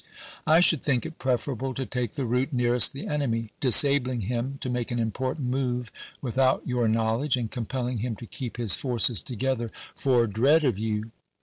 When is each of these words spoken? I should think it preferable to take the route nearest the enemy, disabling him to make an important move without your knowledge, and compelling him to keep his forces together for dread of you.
I 0.47 0.61
should 0.61 0.81
think 0.81 1.05
it 1.05 1.19
preferable 1.19 1.75
to 1.75 1.85
take 1.85 2.13
the 2.13 2.25
route 2.25 2.51
nearest 2.51 2.91
the 2.91 3.05
enemy, 3.05 3.51
disabling 3.59 4.21
him 4.21 4.57
to 4.61 4.67
make 4.71 4.89
an 4.89 4.97
important 4.97 5.47
move 5.49 5.91
without 6.23 6.65
your 6.65 6.87
knowledge, 6.87 7.37
and 7.37 7.51
compelling 7.51 7.99
him 7.99 8.15
to 8.15 8.25
keep 8.25 8.57
his 8.57 8.73
forces 8.73 9.21
together 9.21 9.71
for 9.95 10.25
dread 10.25 10.63
of 10.63 10.79
you. 10.79 11.11